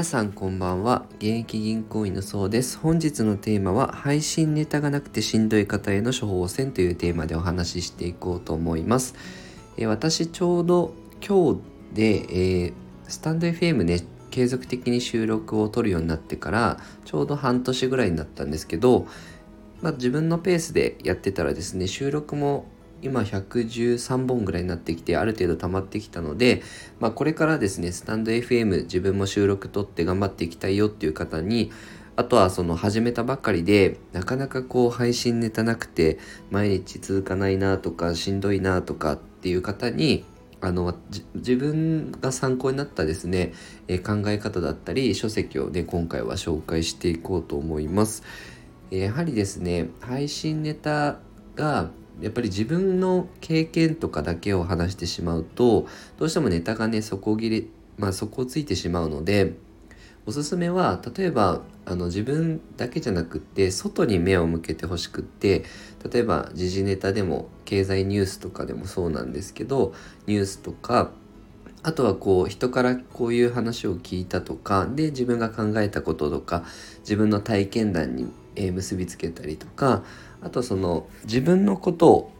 [0.00, 1.04] 皆さんこんばんは。
[1.16, 2.78] 現役銀行員のそうです。
[2.78, 9.14] 本日のテーマは配信ネタがなくてしんどい方への処方箋というテーマでお話ししていこうと思います、
[9.76, 11.60] えー、私ちょうど今日
[11.92, 12.72] で、えー、
[13.08, 14.00] スタンド FM ね
[14.30, 19.06] 継続的に収録を撮るようになってからちょうど半年ぐらいになったんですけど、
[19.82, 22.64] まあ、自分のペースでやってたらですね収録も
[23.02, 26.62] 今113本ぐらいになってきてある程度溜まってきたので、
[26.98, 31.72] まあ、これからですねスタンド FM 自分も収録撮って頑張っていきたいよっていう方に
[32.16, 36.18] あとはその始めたばっかりでなかなかこう配信ネタなくて
[36.50, 40.24] 毎日続かないなとかしんどいなとかっていう方に
[40.60, 40.94] あの
[41.34, 43.54] 自分が参考になったですね、
[43.88, 48.22] え考え方だったり書籍をね今回は紹介していこうと思います。
[48.90, 51.18] やはりですね配信ネタ
[51.54, 55.86] がやっぱり自分の経験とかだけを話してしまうと
[56.18, 57.66] どうしてもネタがね底切れ
[57.98, 59.54] まあ底をついてしまうので
[60.26, 65.64] おすすめは例えばあの自分だけじゃなくって外に目を向けてほしくって
[66.12, 69.94] 例えば時事ネタでも経済ニュースとかでもそうなんですけど
[70.26, 71.10] ニュースとか
[71.82, 76.64] あとはこう人からこういう話を聞いたとかで自分が考えたこととか
[77.00, 80.02] 自分の体験談にえ結びつけたりとか
[80.42, 82.32] あとその自分のことを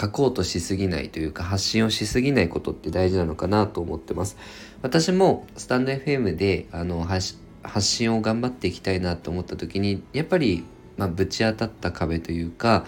[0.00, 4.36] 書こうとしすぎないというか発信をしすぎないことって大事なのかなと思ってます。
[4.82, 7.36] 私もスタンド FM であの発
[7.82, 10.64] 信を頑張っていきたいなと思った時にやっぱり、
[10.96, 12.86] まあ、ぶち当たった壁というか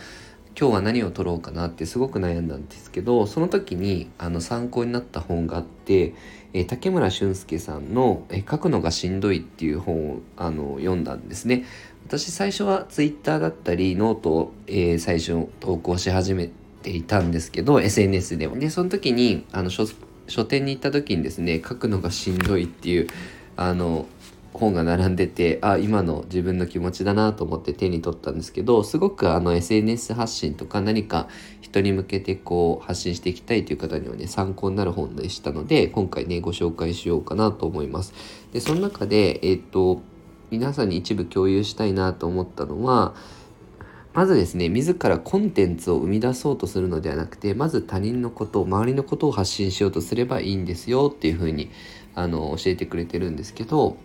[0.58, 6.14] 今日は何を撮ろうかなってすごく悩んだんですけどその時にあの参考になった本があって、
[6.53, 11.64] えー、竹村俊介さんの、えー「書くのがしんどい」っていう本をあの読んだんですね。
[12.06, 16.50] 私最初は Twitter だったりノートを、えー、最初投稿し始め
[16.83, 19.86] ていたんですけど SNS でもでその時にあの書
[20.27, 23.06] 書店に行った時にですね書くのがしんどいっていう
[23.56, 24.06] あの
[24.55, 31.29] 本が並んでてあ今の自分の気持ちだなと思って手に取ったんですけどすごくあの SNS 発信とか何か
[31.61, 38.13] 人に向けてこう発信していきたいという方にはね参考になる本でしたので今回ねご紹介しようかなと思います。
[38.52, 40.02] でその中でえっ、と
[40.51, 43.14] 皆さんに一部共有したいなと思ったのは
[44.13, 51.70] まずですね自らコンテンツを生み出そうとするのではなくてまず他人のこと周りのことを発信しようとすればいいんですよっていうふうに
[52.14, 53.96] あの教えてくれてるんですけど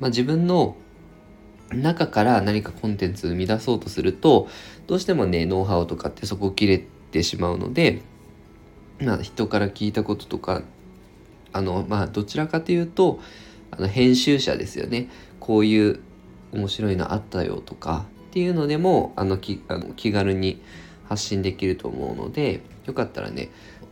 [0.00, 0.76] まあ、自分の
[1.72, 4.48] 中から何かコンテンツを生み出そうとすると
[4.86, 8.02] どうしてもねノウハウとかってそこ切れてしまうので、
[9.00, 10.62] まあ、人から聞いたこととか
[11.52, 13.20] あのまあどちらかというと
[13.70, 15.08] あの編集者ですよね
[15.40, 16.00] こういう
[16.52, 20.60] 面白いのあったよとかっていうのでもあのきあの気軽に
[21.08, 23.50] 発信できると思うのでよかったらね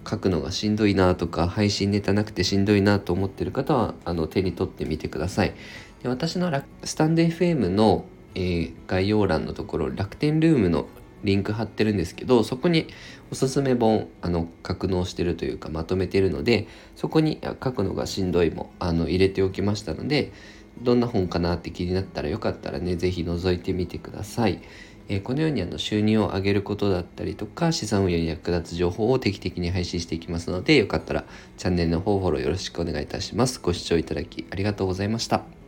[0.08, 5.54] 書くのがしんどいなとか配信ネタなくてしんどいなと思ってる方はあの手に取ってみてください。
[6.02, 6.50] で私の
[6.84, 8.04] スタンド FM の、
[8.34, 10.86] えー、概要欄のところ楽天ルームの
[11.24, 12.88] リンク貼ってるんですけどそこに
[13.30, 20.32] おすすめ本あの格納してるというかまとめてるのでそこに書くのがしんどいもあの入れておきましたので
[20.80, 24.62] どんな本かなって気になったらよかったらね是非覗いてみてください。
[25.08, 31.24] えー、このようにあの収入を上げることだったりとか資産運用に役立つ情報を定期的に配信していきますのでよかったら
[31.58, 33.60] チャンネルの方フォローよろしくお願いいたします。
[33.60, 35.61] ご視聴いただきありがとうございました。